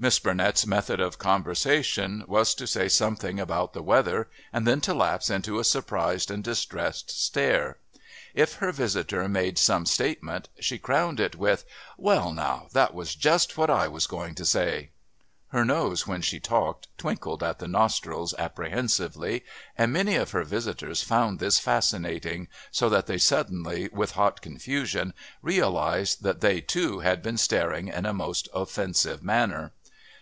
Miss 0.00 0.20
Burnett's 0.20 0.64
method 0.64 1.00
of 1.00 1.18
conversation 1.18 2.22
was 2.28 2.54
to 2.54 2.68
say 2.68 2.86
something 2.88 3.40
about 3.40 3.72
the 3.72 3.82
weather 3.82 4.30
and 4.52 4.64
then 4.64 4.80
to 4.82 4.94
lapse 4.94 5.28
into 5.28 5.58
a 5.58 5.64
surprised 5.64 6.30
and 6.30 6.44
distressed 6.44 7.10
stare. 7.10 7.78
If 8.32 8.54
her 8.62 8.70
visitor 8.70 9.28
made 9.28 9.58
some 9.58 9.86
statement 9.86 10.50
she 10.60 10.78
crowned 10.78 11.18
it 11.18 11.34
with, 11.34 11.64
"Well, 11.96 12.32
now, 12.32 12.68
that 12.74 12.94
was 12.94 13.16
just 13.16 13.56
was 13.58 13.70
I 13.70 13.88
was 13.88 14.06
going 14.06 14.36
to 14.36 14.44
say." 14.44 14.90
Her 15.48 15.64
nose, 15.64 16.06
when 16.06 16.22
she 16.22 16.38
talked, 16.38 16.86
twinkled 16.96 17.42
at 17.42 17.58
the 17.58 17.66
nostrils 17.66 18.34
apprehensively, 18.38 19.42
and 19.76 19.92
many 19.92 20.14
of 20.14 20.30
her 20.30 20.44
visitors 20.44 21.02
found 21.02 21.40
this 21.40 21.58
fascinating, 21.58 22.46
so 22.70 22.88
that 22.88 23.06
they 23.08 23.18
suddenly, 23.18 23.88
with 23.92 24.12
hot 24.12 24.42
confusion, 24.42 25.12
realised 25.42 26.22
that 26.22 26.40
they 26.40 26.60
too 26.60 27.00
had 27.00 27.20
been 27.20 27.36
staring 27.36 27.88
in 27.88 28.06
a 28.06 28.14
most 28.14 28.48
offensive 28.54 29.24
manner. 29.24 29.72